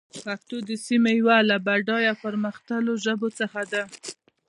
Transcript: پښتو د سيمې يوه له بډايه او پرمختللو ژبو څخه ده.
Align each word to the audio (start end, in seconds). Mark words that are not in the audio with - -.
پښتو 0.25 0.57
د 0.69 0.71
سيمې 0.85 1.11
يوه 1.19 1.37
له 1.49 1.57
بډايه 1.65 2.09
او 2.17 2.19
پرمختللو 2.23 2.93
ژبو 3.05 3.27
څخه 3.39 3.61
ده. 3.71 3.83